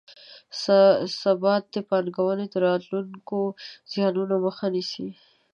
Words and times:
ثبات 1.21 1.63
د 1.75 1.77
پانګونې 1.89 2.45
د 2.51 2.55
راتلونکو 2.67 3.39
زیانونو 3.91 4.35
مخه 4.45 4.65
نیسي. 4.75 5.09